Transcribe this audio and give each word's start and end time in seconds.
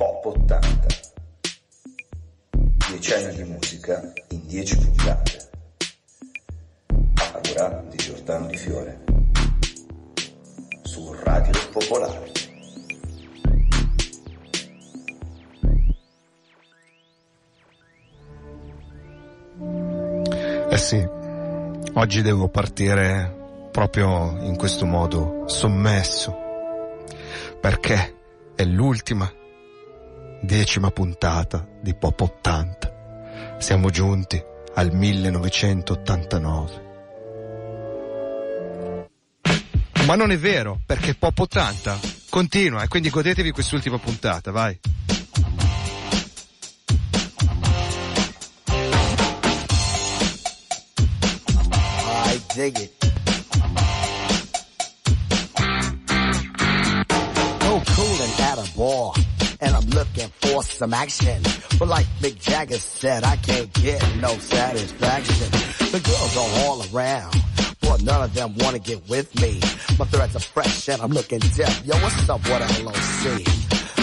Pop 0.00 0.24
80. 0.24 0.86
10 2.88 3.12
anni 3.12 3.34
di 3.34 3.42
musica 3.42 4.12
in 4.30 4.46
10 4.46 4.78
puntate. 4.78 5.50
A 7.26 7.82
di 7.86 7.96
Giordano 7.98 8.46
Di 8.46 8.56
Fiore. 8.56 9.04
Su 10.84 11.12
Radio 11.22 11.52
Popolare. 11.70 12.32
Eh 20.70 20.78
sì, 20.78 21.06
oggi 21.92 22.22
devo 22.22 22.48
partire 22.48 23.68
proprio 23.70 24.38
in 24.40 24.56
questo 24.56 24.86
modo, 24.86 25.42
sommesso, 25.46 26.34
perché 27.60 28.16
è 28.54 28.64
l'ultima, 28.64 29.30
decima 30.40 30.90
puntata 30.90 31.66
di 31.80 31.94
Pop 31.94 32.20
80. 32.20 33.56
Siamo 33.58 33.90
giunti 33.90 34.42
al 34.74 34.92
1989. 34.92 36.88
Ma 40.06 40.14
non 40.16 40.30
è 40.32 40.38
vero, 40.38 40.80
perché 40.86 41.14
Pop 41.14 41.38
80 41.38 41.98
continua 42.30 42.82
e 42.82 42.88
quindi 42.88 43.10
godetevi 43.10 43.50
quest'ultima 43.52 43.98
puntata, 43.98 44.50
vai. 44.50 44.78
I 52.32 52.42
dig 52.54 52.76
it. 52.78 52.99
Some 60.80 60.94
action. 60.94 61.42
But 61.78 61.88
like 61.88 62.06
Mick 62.22 62.40
Jagger 62.40 62.78
said, 62.78 63.22
I 63.22 63.36
can't 63.36 63.70
get 63.74 64.00
no 64.16 64.32
satisfaction. 64.38 65.50
The 65.92 66.00
girls 66.00 66.36
are 66.38 66.64
all 66.64 66.80
around. 66.90 67.36
But 67.82 68.02
none 68.02 68.22
of 68.22 68.32
them 68.32 68.54
wanna 68.56 68.78
get 68.78 69.06
with 69.06 69.28
me. 69.42 69.60
My 69.98 70.06
threads 70.06 70.36
are 70.36 70.40
fresh 70.40 70.88
and 70.88 71.02
I'm 71.02 71.10
looking 71.10 71.40
deaf. 71.40 71.84
Yo, 71.84 71.94
what's 71.96 72.26
up 72.30 72.40
with 72.44 72.82
LOC? 72.82 73.44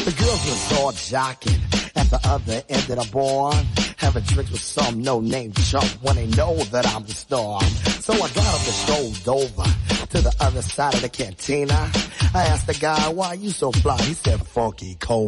The 0.06 0.16
girls 0.22 0.46
was 0.46 0.78
all 0.78 0.92
jocking 0.92 1.60
at 1.96 2.12
the 2.12 2.20
other 2.26 2.62
end 2.70 2.90
of 2.92 2.98
the 3.04 3.10
bar. 3.12 3.54
Having 3.98 4.24
drinks 4.26 4.52
with 4.52 4.62
some 4.62 5.02
no-name 5.02 5.54
chump 5.54 5.90
when 6.04 6.16
they 6.16 6.28
know 6.28 6.58
that 6.58 6.86
I'm 6.94 7.04
the 7.06 7.14
star. 7.14 7.60
So 8.06 8.14
I 8.14 8.20
got 8.20 8.54
up 8.54 8.62
and 8.70 8.78
strolled 8.86 9.28
over 9.28 9.64
to 10.12 10.22
the 10.22 10.36
other 10.42 10.62
side 10.62 10.94
of 10.94 11.02
the 11.02 11.10
cantina. 11.10 11.90
I 12.36 12.46
asked 12.46 12.68
the 12.68 12.76
guy, 12.76 13.10
why 13.10 13.34
you 13.34 13.50
so 13.50 13.72
fly? 13.72 13.98
He 14.04 14.14
said, 14.14 14.46
Funky 14.46 14.94
Cole 15.00 15.28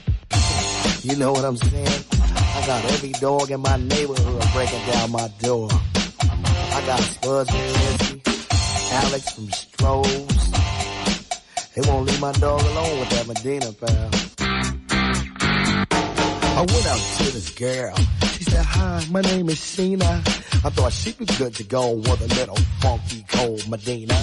You 1.03 1.15
know 1.15 1.31
what 1.31 1.43
I'm 1.43 1.57
saying? 1.57 2.03
I 2.11 2.63
got 2.67 2.85
every 2.85 3.09
dog 3.13 3.49
in 3.49 3.59
my 3.59 3.75
neighborhood 3.77 4.43
breaking 4.53 4.85
down 4.85 5.09
my 5.11 5.27
door. 5.39 5.67
I 5.71 6.83
got 6.85 6.99
Spuds 6.99 7.49
from 7.49 7.59
Quincy, 7.59 8.21
Alex 8.93 9.31
from 9.31 9.47
Strohs. 9.47 10.51
They 11.73 11.81
won't 11.89 12.05
leave 12.05 12.21
my 12.21 12.31
dog 12.33 12.61
alone 12.61 12.99
with 12.99 13.09
that 13.09 13.25
Medina 13.27 13.73
pal. 13.73 14.09
I 16.53 16.59
went 16.59 16.85
out 16.85 16.99
to 17.17 17.23
this 17.31 17.49
girl. 17.49 17.95
She 18.33 18.43
said, 18.43 18.63
hi, 18.63 19.03
my 19.09 19.21
name 19.21 19.49
is 19.49 19.57
Sheena. 19.57 20.21
I 20.63 20.69
thought 20.69 20.93
she'd 20.93 21.17
be 21.17 21.25
good 21.25 21.55
to 21.55 21.63
go 21.63 21.93
with 21.93 22.21
a 22.21 22.27
little 22.35 22.57
funky 22.79 23.25
cold 23.27 23.67
Medina. 23.67 24.13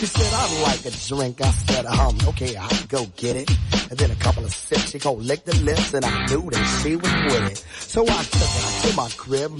She 0.00 0.06
said, 0.06 0.32
I'd 0.32 0.62
like 0.62 0.86
a 0.86 0.96
drink. 1.08 1.42
I 1.42 1.50
said, 1.50 1.84
um, 1.84 2.16
okay, 2.28 2.56
I'll 2.56 2.86
go 2.88 3.04
get 3.18 3.36
it. 3.36 3.50
And 3.90 3.98
then 3.98 4.10
a 4.10 4.14
couple 4.14 4.42
of 4.46 4.50
sips, 4.50 4.92
she 4.92 4.98
gon' 4.98 5.22
lick 5.26 5.44
the 5.44 5.54
lips, 5.56 5.92
and 5.92 6.02
I 6.06 6.24
knew 6.24 6.48
that 6.48 6.80
she 6.82 6.96
was 6.96 7.12
with 7.12 7.52
it. 7.52 7.58
So 7.80 8.04
I 8.04 8.22
took 8.22 8.40
her 8.40 8.88
to 8.88 8.96
my 8.96 9.10
crib, 9.18 9.52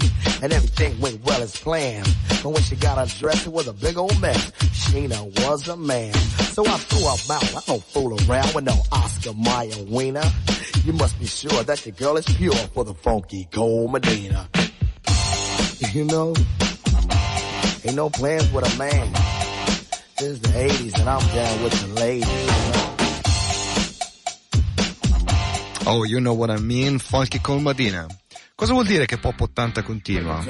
and 0.43 0.51
everything 0.51 0.99
went 0.99 1.23
well 1.27 1.43
as 1.43 1.55
planned. 1.59 2.09
But 2.43 2.49
when 2.55 2.62
she 2.62 2.75
got 2.75 2.97
undressed, 2.97 3.49
it 3.49 3.53
was 3.53 3.69
a 3.69 3.75
big 3.75 3.99
old 3.99 4.19
mess. 4.19 4.51
Sheena 4.73 5.27
was 5.45 5.69
a 5.69 5.77
man. 5.77 6.15
So 6.15 6.65
I 6.65 6.78
threw 6.78 7.01
her 7.01 7.34
out. 7.34 7.57
I 7.57 7.61
don't 7.67 7.84
fool 7.84 8.17
around 8.27 8.55
with 8.55 8.65
no 8.65 8.81
Oscar 8.93 9.34
Mayer 9.34 9.84
wiener. 9.91 10.25
You 10.87 10.95
must 10.95 11.19
be 11.19 11.27
sure 11.27 11.62
that 11.65 11.84
your 11.84 11.95
girl 11.97 12.17
is 12.17 12.25
pure 12.25 12.55
for 12.72 12.84
the 12.84 12.95
funky 12.95 13.47
gold 13.51 13.93
Medina. 13.93 14.49
You 15.93 16.05
know, 16.05 16.33
ain't 17.84 17.95
no 17.95 18.09
plans 18.09 18.51
with 18.51 18.75
a 18.75 18.78
man. 18.78 19.40
This 20.20 20.32
is 20.32 20.41
the 20.41 20.48
80s 20.48 20.98
and 21.00 21.08
I'm 21.08 21.26
down 21.34 21.62
with 21.62 21.72
the 21.81 21.86
ladies. 21.98 22.50
Oh, 25.86 26.04
you 26.04 26.20
know 26.20 26.34
what 26.34 26.50
I 26.50 26.58
mean, 26.58 26.98
Funky 26.98 27.41
Col 27.41 27.60
Madina. 27.60 28.06
Cosa 28.54 28.75
vuol 28.75 28.84
dire 28.84 29.06
che 29.06 29.16
Pop 29.16 29.41
80 29.41 29.82
continua? 29.82 30.44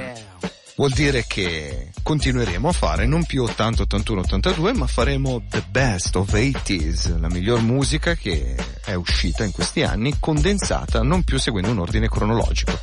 Vuol 0.74 0.90
dire 0.90 1.24
che 1.24 1.92
continueremo 2.02 2.66
a 2.66 2.72
fare 2.72 3.06
non 3.06 3.24
più 3.24 3.44
80, 3.44 3.82
81, 3.82 4.20
82, 4.22 4.72
ma 4.72 4.88
faremo 4.88 5.40
the 5.48 5.62
best 5.70 6.16
of 6.16 6.32
80s, 6.32 7.20
la 7.20 7.28
miglior 7.28 7.60
musica 7.60 8.14
che 8.14 8.56
è 8.84 8.94
uscita 8.94 9.44
in 9.44 9.52
questi 9.52 9.84
anni, 9.84 10.16
condensata, 10.18 11.02
non 11.02 11.22
più 11.22 11.38
seguendo 11.38 11.70
un 11.70 11.78
ordine 11.78 12.08
cronologico. 12.08 12.76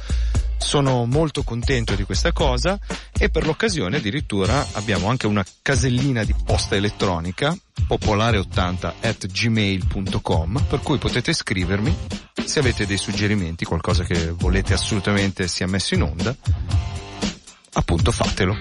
Sono 0.57 1.05
molto 1.05 1.43
contento 1.43 1.95
di 1.95 2.03
questa 2.03 2.33
cosa 2.33 2.77
e 3.17 3.29
per 3.29 3.45
l'occasione 3.45 3.97
addirittura 3.97 4.65
abbiamo 4.73 5.07
anche 5.09 5.27
una 5.27 5.45
casellina 5.61 6.23
di 6.23 6.35
posta 6.43 6.75
elettronica 6.75 7.55
popolare80 7.87 8.93
at 9.01 9.27
gmail.com 9.27 10.65
per 10.67 10.79
cui 10.81 10.97
potete 10.97 11.31
scrivermi 11.31 11.95
se 12.43 12.59
avete 12.59 12.85
dei 12.85 12.97
suggerimenti, 12.97 13.65
qualcosa 13.65 14.03
che 14.03 14.31
volete 14.31 14.73
assolutamente 14.73 15.47
sia 15.47 15.67
messo 15.67 15.95
in 15.95 16.03
onda, 16.03 16.35
appunto 17.73 18.11
fatelo. 18.11 18.55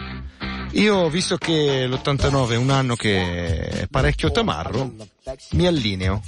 Io, 0.72 1.08
visto 1.08 1.36
che 1.38 1.86
l'89 1.86 2.50
è 2.50 2.56
un 2.56 2.70
anno 2.70 2.96
che 2.96 3.68
è 3.68 3.86
parecchio 3.88 4.30
tamarro, 4.30 4.92
mi 5.52 5.66
allineo. 5.66 6.22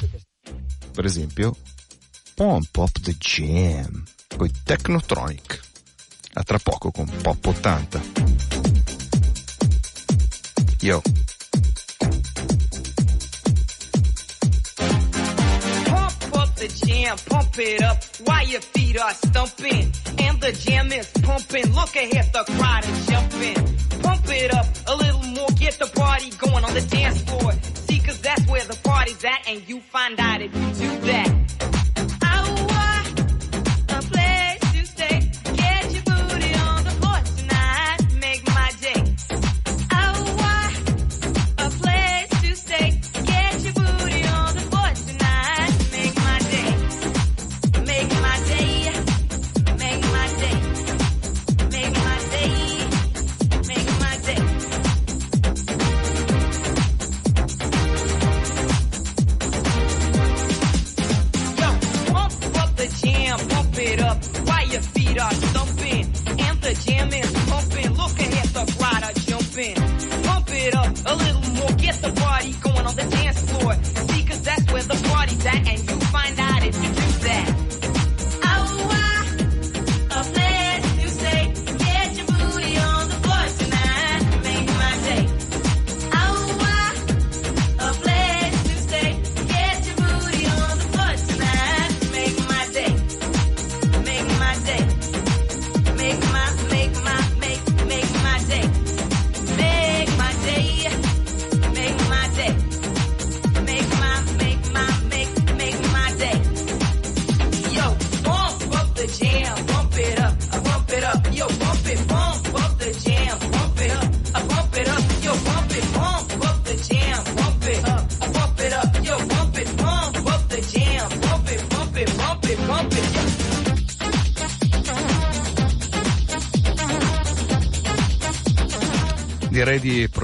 Per 0.92 1.04
esempio, 1.04 1.54
Pump 2.34 2.76
Up 2.76 3.00
the 3.00 3.16
Jam 3.18 4.04
con 4.38 4.50
Technotronic. 4.64 5.60
A 6.34 6.42
tra 6.44 6.58
poco 6.58 6.90
con 6.92 7.06
Pop 7.06 7.44
80. 7.44 8.00
Yo. 10.80 11.02
The 16.58 16.66
jam, 16.66 17.16
pump 17.28 17.56
it 17.60 17.80
up 17.82 17.98
while 18.24 18.44
your 18.44 18.60
feet 18.60 18.98
are 18.98 19.14
stumping. 19.14 19.92
And 20.18 20.40
the 20.40 20.50
jam 20.50 20.90
is 20.90 21.06
pumping. 21.22 21.72
Look 21.72 21.94
ahead, 21.94 22.32
the 22.32 22.44
crowd 22.56 22.84
is 22.84 23.06
jumping. 23.06 24.00
Pump 24.02 24.24
it 24.26 24.52
up 24.52 24.66
a 24.88 24.96
little 24.96 25.22
more, 25.22 25.48
get 25.50 25.78
the 25.78 25.86
party 25.86 26.30
going 26.30 26.64
on 26.64 26.74
the 26.74 26.80
dance 26.80 27.22
floor. 27.22 27.52
See, 27.86 28.00
cause 28.00 28.20
that's 28.20 28.44
where 28.48 28.64
the 28.64 28.76
party's 28.82 29.24
at, 29.24 29.48
and 29.48 29.68
you 29.68 29.80
find 29.80 30.18
out 30.18 30.42
if 30.42 30.52
you 30.52 30.88
do 30.88 31.00
that. 31.06 31.47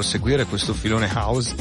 Proseguire 0.05 0.45
questo 0.45 0.75
filone 0.75 1.11
house 1.15 1.55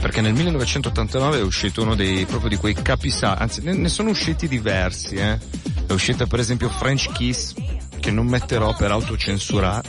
perché 0.00 0.20
nel 0.20 0.32
1989 0.32 1.38
è 1.38 1.42
uscito 1.42 1.82
uno 1.82 1.94
dei 1.94 2.24
proprio 2.24 2.50
di 2.50 2.56
quei 2.56 2.74
capisaldi, 2.74 3.42
anzi 3.42 3.62
ne, 3.62 3.74
ne, 3.74 3.88
sono 3.88 4.10
usciti 4.10 4.48
diversi, 4.48 5.14
eh. 5.14 5.38
È 5.86 5.92
uscita 5.92 6.26
per 6.26 6.40
esempio 6.40 6.68
French 6.68 7.12
Kiss 7.12 7.54
che 8.00 8.10
non 8.10 8.26
metterò 8.26 8.74
per 8.74 8.90
autocensurare. 8.90 9.88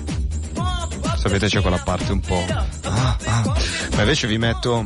Sapete 1.18 1.48
c'è 1.48 1.60
quella 1.60 1.80
parte 1.80 2.12
un 2.12 2.20
po'. 2.20 2.46
Ah, 2.84 3.18
ah. 3.26 3.58
Ma 3.96 4.02
invece 4.02 4.28
vi 4.28 4.38
metto 4.38 4.86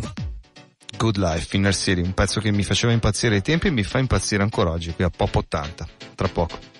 Good 0.95 1.17
Life, 1.17 1.55
Inner 1.57 1.75
City, 1.75 2.01
un 2.01 2.13
pezzo 2.13 2.39
che 2.39 2.51
mi 2.51 2.63
faceva 2.63 2.93
impazzire 2.93 3.35
ai 3.35 3.41
tempi 3.41 3.67
e 3.67 3.71
mi 3.71 3.83
fa 3.83 3.99
impazzire 3.99 4.41
ancora 4.41 4.69
oggi, 4.69 4.93
qui 4.93 5.03
a 5.03 5.09
Pop 5.09 5.35
80, 5.35 5.87
tra 6.15 6.29
poco. 6.29 6.70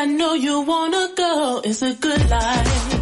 I 0.00 0.06
know 0.06 0.32
you 0.32 0.62
wanna 0.62 1.10
go. 1.14 1.60
It's 1.62 1.82
a 1.82 1.92
good 1.92 2.30
life. 2.30 2.99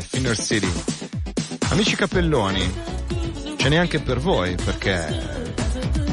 Life, 0.00 0.16
Inner 0.16 0.38
City. 0.38 0.72
Amici 1.68 1.94
cappelloni, 1.94 2.72
ce 3.56 3.68
n'è 3.68 3.76
anche 3.76 4.00
per 4.00 4.18
voi 4.18 4.54
perché 4.54 5.52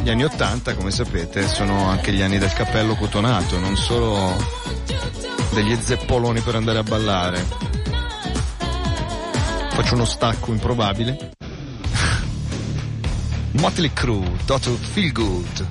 gli 0.04 0.10
anni 0.10 0.26
80, 0.26 0.76
come 0.76 0.92
sapete, 0.92 1.48
sono 1.48 1.88
anche 1.88 2.12
gli 2.12 2.22
anni 2.22 2.38
del 2.38 2.52
cappello 2.52 2.96
cotonato, 2.96 3.58
non 3.60 3.78
solo 3.78 4.36
degli 5.54 5.76
zeppoloni 5.80 6.42
per 6.42 6.56
andare 6.56 6.80
a 6.80 6.84
ballare. 6.84 7.46
Faccio 9.70 9.94
uno 9.94 10.06
stacco 10.06 10.52
improbabile. 10.52 11.32
Motley 13.52 13.94
Crue, 13.94 14.32
Dotto 14.46 14.76
Feel 14.76 15.12
Good. 15.14 15.68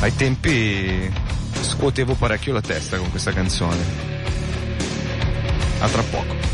Ai 0.00 0.14
tempi 0.14 1.10
scuotevo 1.62 2.14
parecchio 2.14 2.52
la 2.52 2.60
testa 2.60 2.98
con 2.98 3.10
questa 3.10 3.32
canzone. 3.32 4.13
A 5.84 5.88
tra 5.88 6.53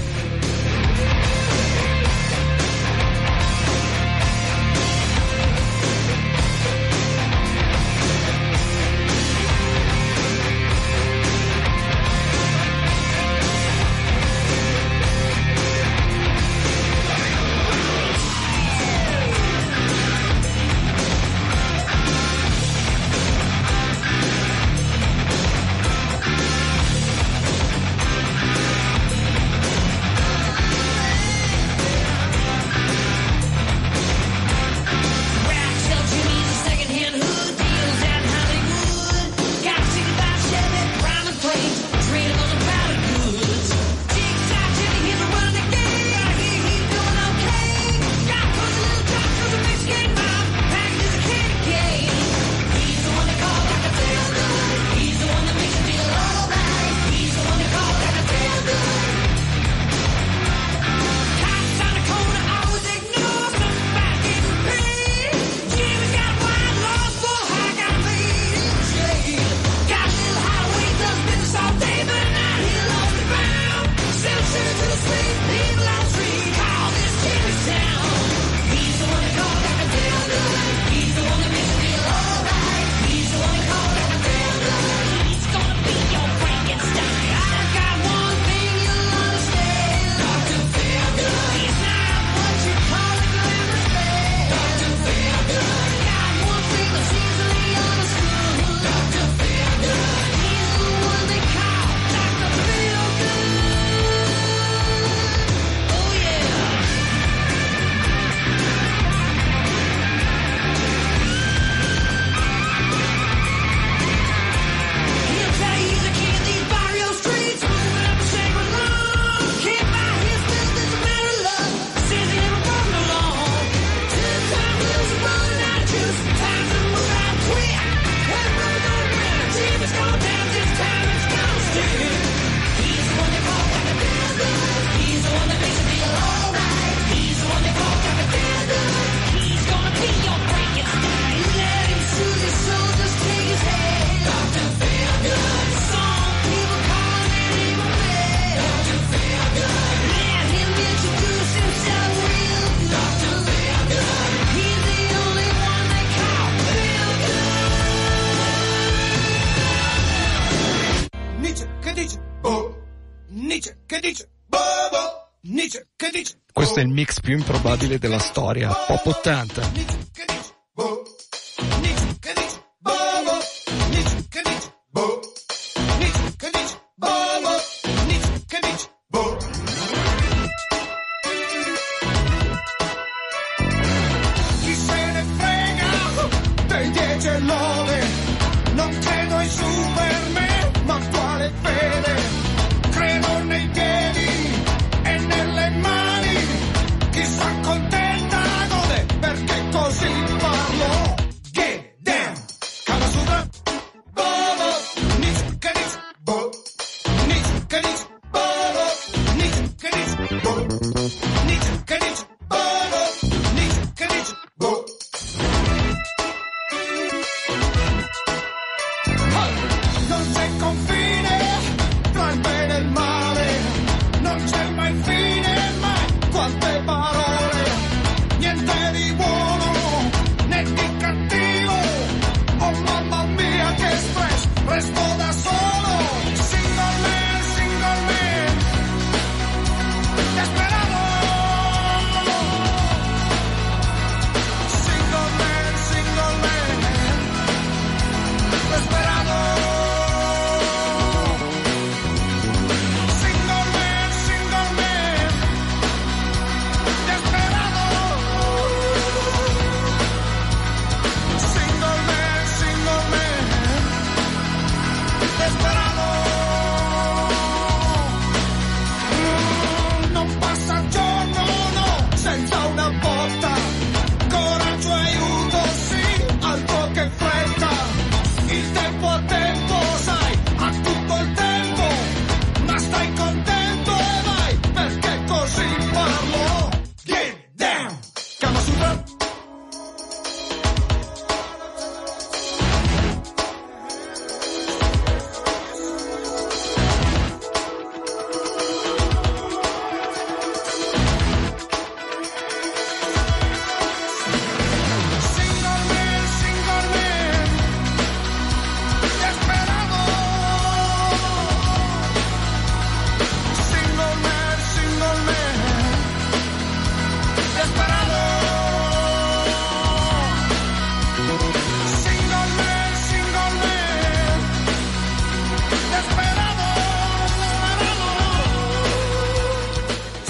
forse 166.81 166.83
il 166.83 166.89
mix 166.89 167.21
più 167.21 167.37
improbabile 167.37 167.99
della 167.99 168.19
storia, 168.19 168.69
Pop 168.87 169.07
80. 169.07 170.10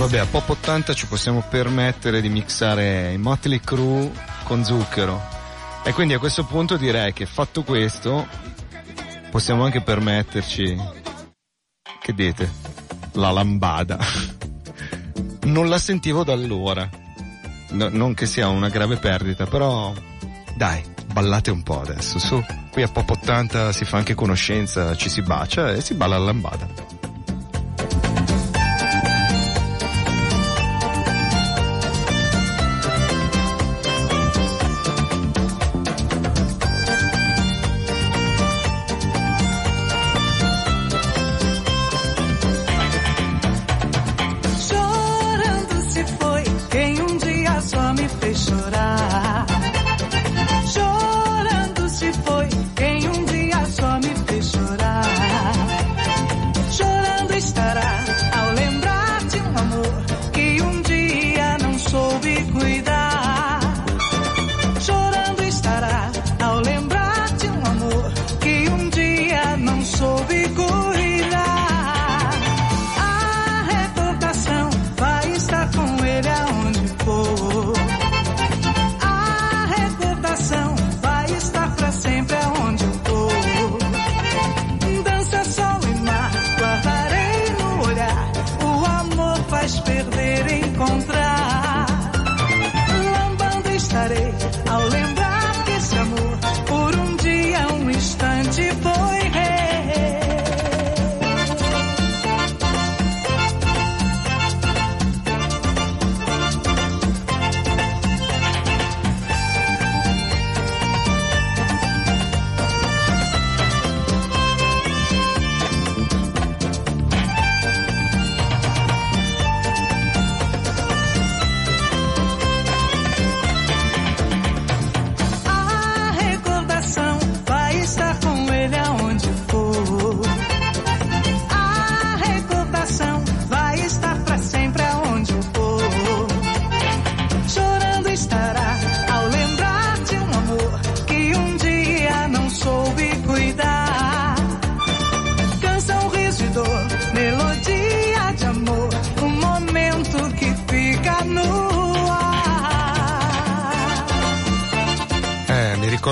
Vabbè, 0.01 0.17
a 0.17 0.25
Pop 0.25 0.49
80 0.49 0.95
ci 0.95 1.07
possiamo 1.07 1.45
permettere 1.47 2.23
di 2.23 2.31
mixare 2.31 3.13
i 3.13 3.19
Motley 3.19 3.61
Crue 3.61 4.11
con 4.45 4.65
zucchero. 4.65 5.21
E 5.85 5.93
quindi 5.93 6.15
a 6.15 6.19
questo 6.19 6.43
punto 6.45 6.79
direi 6.79 7.13
che 7.13 7.27
fatto 7.27 7.63
questo 7.65 8.27
possiamo 9.31 9.63
anche 9.63 9.83
permetterci, 9.83 10.75
che 12.01 12.15
dite, 12.15 12.51
la 13.13 13.31
lambada. 13.31 13.99
non 15.45 15.69
la 15.69 15.79
sentivo 15.79 16.25
da 16.25 16.33
allora. 16.33 16.89
No, 17.73 17.91
non 17.91 18.15
che 18.15 18.25
sia 18.25 18.49
una 18.49 18.71
grave 18.71 18.97
perdita, 18.97 19.45
però 19.45 19.93
dai, 20.57 20.83
ballate 21.13 21.51
un 21.51 21.63
po' 21.63 21.83
adesso, 21.83 22.19
su. 22.19 22.43
Qui 22.71 22.83
a 22.83 22.89
Pop 22.89 23.11
80 23.11 23.71
si 23.73 23.85
fa 23.85 23.99
anche 23.99 24.15
conoscenza, 24.15 24.97
ci 24.97 25.11
si 25.11 25.21
bacia 25.21 25.75
e 25.75 25.83
si 25.83 25.93
balla 25.93 26.17
la 26.17 26.25
lambada. 26.25 27.00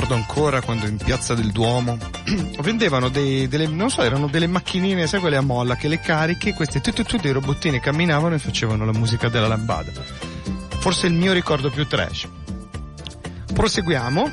Ricordo 0.08 0.14
ancora 0.14 0.62
quando 0.62 0.86
in 0.86 0.96
piazza 0.96 1.34
del 1.34 1.50
Duomo 1.52 1.98
vendevano 2.62 3.10
dei, 3.10 3.46
delle, 3.46 3.66
non 3.66 3.90
so, 3.90 4.02
erano 4.02 4.26
delle 4.26 4.46
macchinine, 4.46 5.06
sai 5.06 5.20
quelle 5.20 5.36
a 5.36 5.42
molla, 5.42 5.76
che 5.76 5.88
le 5.88 6.00
carichi, 6.00 6.54
questi 6.54 6.80
tutti 6.80 7.04
tu, 7.04 7.18
dei 7.18 7.32
robottini 7.32 7.78
camminavano 7.78 8.34
e 8.34 8.38
facevano 8.38 8.86
la 8.86 8.92
musica 8.92 9.28
della 9.28 9.48
lambada. 9.48 9.92
Forse 10.78 11.08
il 11.08 11.12
mio 11.12 11.32
ricordo 11.32 11.70
più 11.70 11.86
trash. 11.86 12.26
Proseguiamo, 13.52 14.32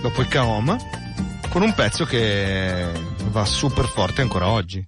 dopo 0.00 0.20
il 0.20 0.28
Kaoma, 0.28 0.76
con 1.50 1.62
un 1.62 1.72
pezzo 1.74 2.04
che 2.04 2.90
va 3.30 3.44
super 3.44 3.86
forte 3.86 4.22
ancora 4.22 4.48
oggi. 4.48 4.84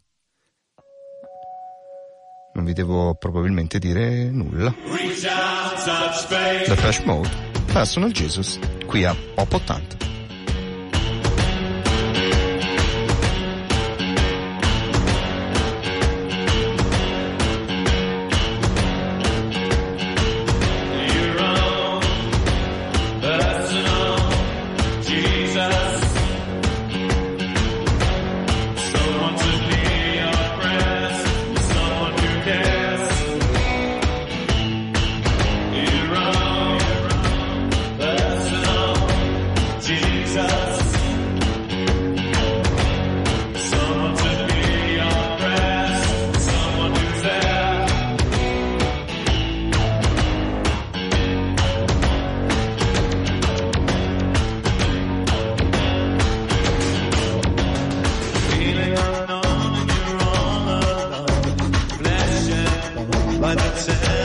Non 2.55 2.65
vi 2.65 2.73
devo 2.73 3.15
probabilmente 3.15 3.79
dire 3.79 4.31
nulla. 4.31 4.75
The 6.65 6.77
Flash 6.77 7.01
Mode, 7.05 7.29
Personal 7.73 8.11
Jesus, 8.11 8.59
qui 8.87 9.05
a 9.05 9.15
Pop 9.37 9.53
80. 9.55 10.16
My 63.47 63.55
the. 63.55 64.16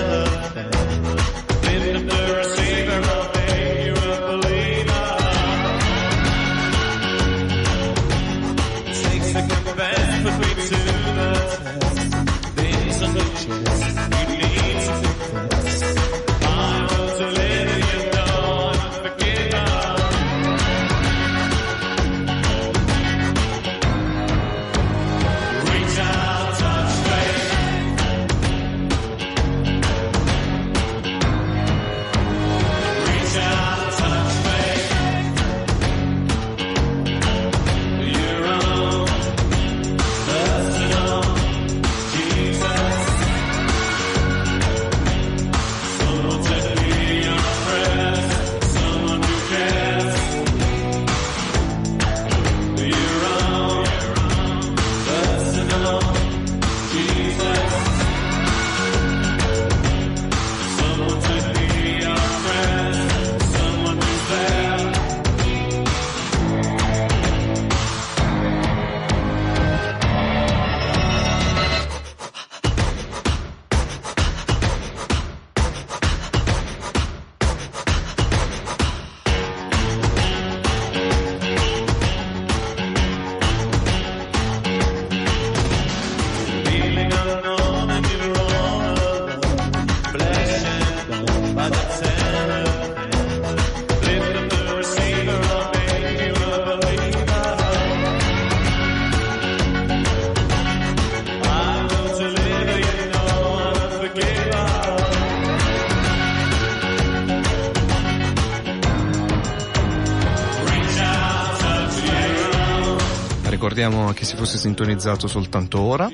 Ricordiamo 113.82 114.10
a 114.10 114.14
si 114.26 114.36
fosse 114.36 114.60
sintonizzato 114.60 115.28
soltanto 115.28 115.80
ora 115.80 116.08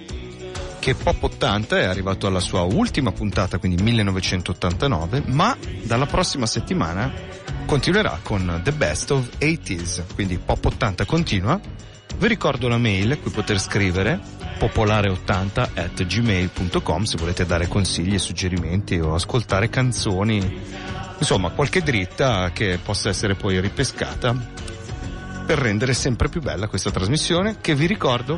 che 0.79 0.95
Pop 0.95 1.21
80 1.21 1.77
è 1.77 1.83
arrivato 1.83 2.25
alla 2.25 2.39
sua 2.39 2.61
ultima 2.61 3.11
puntata, 3.11 3.57
quindi 3.57 3.83
1989, 3.83 5.23
ma 5.25 5.57
dalla 5.83 6.05
prossima 6.05 6.45
settimana 6.45 7.11
continuerà 7.65 8.19
con 8.23 8.61
The 8.63 8.71
Best 8.71 9.11
of 9.11 9.27
80s, 9.37 10.03
quindi 10.15 10.37
Pop 10.37 10.63
80 10.63 11.03
continua. 11.03 11.59
Vi 12.17 12.27
ricordo 12.29 12.69
la 12.69 12.77
mail 12.77 13.19
cui 13.19 13.31
poter 13.31 13.59
scrivere 13.59 14.17
popolare80 14.57 15.69
at 15.73 16.05
gmail.com 16.05 17.03
se 17.03 17.17
volete 17.17 17.45
dare 17.45 17.67
consigli, 17.67 18.17
suggerimenti 18.17 18.97
o 18.97 19.13
ascoltare 19.13 19.69
canzoni, 19.69 20.61
insomma 21.17 21.49
qualche 21.49 21.81
dritta 21.81 22.49
che 22.53 22.79
possa 22.81 23.09
essere 23.09 23.35
poi 23.35 23.59
ripescata 23.59 24.66
per 25.47 25.59
rendere 25.59 25.93
sempre 25.93 26.27
più 26.27 26.41
bella 26.41 26.67
questa 26.67 26.91
trasmissione 26.91 27.61
che 27.61 27.73
vi 27.73 27.85
ricordo 27.85 28.37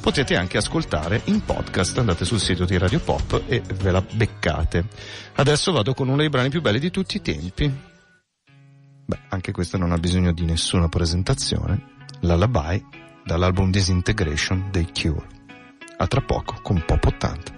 potete 0.00 0.36
anche 0.36 0.56
ascoltare 0.56 1.22
in 1.24 1.44
podcast, 1.44 1.98
andate 1.98 2.24
sul 2.24 2.38
sito 2.38 2.64
di 2.64 2.78
Radio 2.78 3.00
Pop 3.00 3.42
e 3.48 3.60
ve 3.60 3.90
la 3.90 4.00
beccate. 4.00 4.86
Adesso 5.34 5.72
vado 5.72 5.94
con 5.94 6.06
uno 6.06 6.18
dei 6.18 6.28
brani 6.28 6.48
più 6.48 6.60
belli 6.60 6.78
di 6.78 6.92
tutti 6.92 7.16
i 7.16 7.22
tempi. 7.22 7.68
Beh, 9.04 9.18
anche 9.30 9.50
questa 9.50 9.78
non 9.78 9.90
ha 9.90 9.98
bisogno 9.98 10.32
di 10.32 10.44
nessuna 10.44 10.88
presentazione. 10.88 11.96
Lullaby 12.20 12.86
dall'album 13.24 13.72
Disintegration 13.72 14.68
dei 14.70 14.86
Cure. 14.92 15.26
A 15.96 16.06
tra 16.06 16.20
poco 16.20 16.60
con 16.62 16.80
Pop 16.86 17.04
80. 17.04 17.56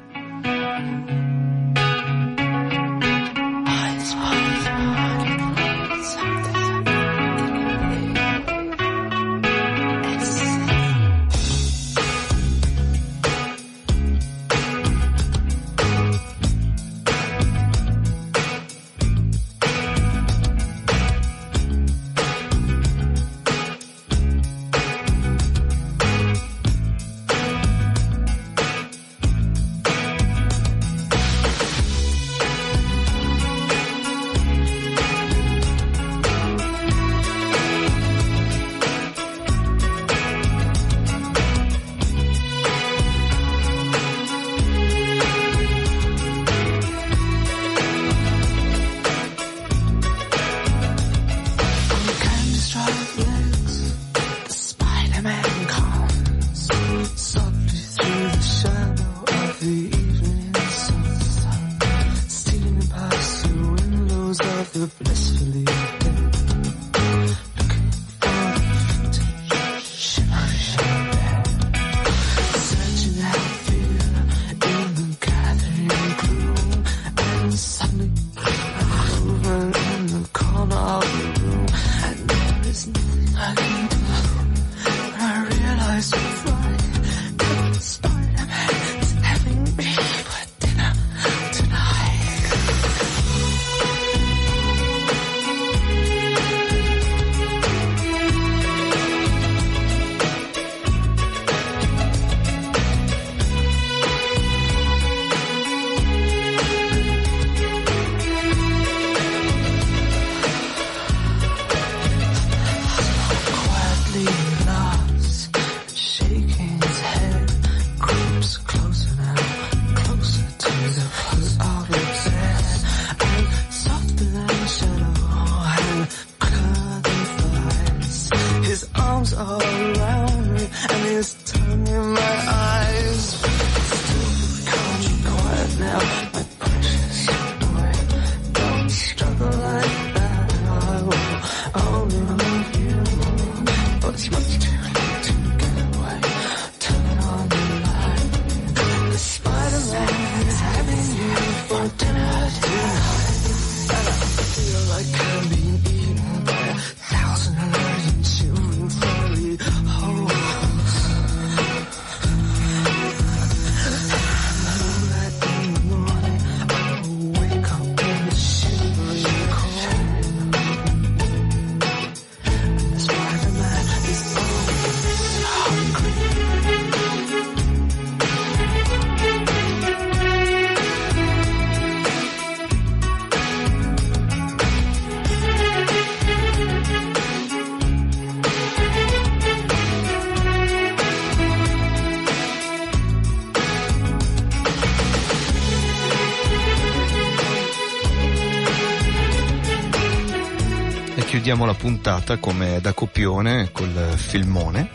Chiudiamo 201.50 201.72
la 201.72 201.76
puntata 201.76 202.36
come 202.36 202.80
da 202.80 202.92
copione 202.92 203.72
col 203.72 204.12
filmone. 204.14 204.88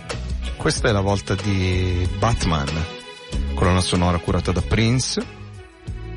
Questa 0.55 0.87
è 0.87 0.93
la 0.93 1.01
volta 1.01 1.35
di 1.35 2.07
Batman, 2.17 2.69
colonna 3.53 3.81
sonora 3.81 4.19
curata 4.19 4.53
da 4.53 4.61
Prince, 4.61 5.21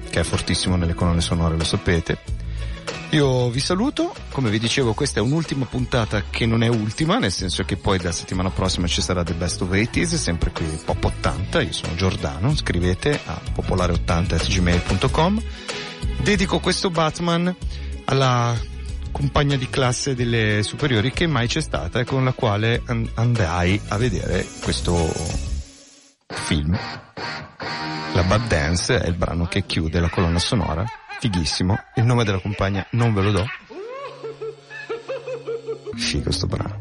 che 0.09 0.21
è 0.21 0.23
fortissimo 0.23 0.77
nelle 0.77 0.95
colonne 0.95 1.23
sonore, 1.23 1.57
lo 1.57 1.65
sapete. 1.65 2.19
Io 3.11 3.51
vi 3.51 3.59
saluto, 3.59 4.15
come 4.31 4.49
vi 4.49 4.61
dicevo 4.61 4.95
questa 4.95 5.19
è 5.19 5.23
un'ultima 5.23 5.65
puntata 5.65 6.23
che 6.31 6.47
non 6.47 6.63
è 6.63 6.69
ultima, 6.69 7.19
nel 7.19 7.33
senso 7.33 7.65
che 7.65 7.77
poi 7.77 8.01
la 8.01 8.13
settimana 8.13 8.51
prossima 8.51 8.87
ci 8.87 9.03
sarà 9.03 9.25
The 9.25 9.35
Best 9.35 9.63
of 9.63 9.71
80s, 9.71 10.15
sempre 10.15 10.53
qui 10.53 10.67
Pop 10.85 11.03
80, 11.03 11.63
io 11.63 11.73
sono 11.73 11.97
Giordano, 11.97 12.55
scrivete 12.55 13.19
a 13.25 13.41
popolare80.gmail.com. 13.57 15.43
Dedico 16.23 16.61
questo 16.61 16.91
Batman 16.91 17.53
alla 18.05 18.77
compagna 19.11 19.57
di 19.57 19.69
classe 19.69 20.15
delle 20.15 20.63
superiori 20.63 21.11
che 21.13 21.27
mai 21.27 21.47
c'è 21.47 21.61
stata 21.61 22.01
e 22.01 22.05
con 22.05 22.25
la 22.25 22.33
quale 22.33 22.83
andai 23.15 23.81
a 23.89 23.97
vedere 23.97 24.47
questo 24.63 24.95
film. 26.27 26.79
La 28.15 28.23
Bad 28.23 28.47
Dance 28.49 29.01
è 29.01 29.09
il 29.09 29.15
brano 29.15 29.47
che 29.47 29.65
chiude 29.65 30.01
la 30.01 30.09
colonna 30.09 30.39
sonora 30.39 30.85
fighissimo. 31.21 31.77
Il 31.97 32.05
nome 32.05 32.25
della 32.25 32.41
compagna 32.41 32.87
non 32.93 33.13
ve 33.13 33.23
lo 33.23 33.31
do. 33.31 33.47
Figo 35.97 36.31
sto 36.31 36.47
brano. 36.47 36.79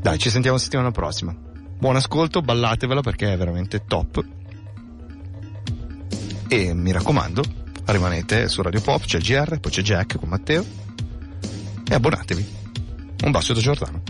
Dai, 0.00 0.18
ci 0.18 0.30
sentiamo 0.30 0.56
settimana 0.58 0.90
prossima. 0.90 1.34
Buon 1.34 1.96
ascolto, 1.96 2.42
ballatevela 2.42 3.00
perché 3.00 3.32
è 3.32 3.36
veramente 3.36 3.84
top. 3.84 4.24
E 6.48 6.74
mi 6.74 6.92
raccomando, 6.92 7.42
rimanete 7.86 8.48
su 8.48 8.62
Radio 8.62 8.80
Pop, 8.80 9.04
c'è 9.04 9.18
GR, 9.18 9.58
poi 9.58 9.70
c'è 9.72 9.82
Jack 9.82 10.18
con 10.18 10.28
Matteo. 10.28 10.81
E 11.92 11.94
abbonatevi. 11.94 12.46
Un 13.24 13.30
bacio 13.32 13.52
da 13.52 13.60
Giordano. 13.60 14.02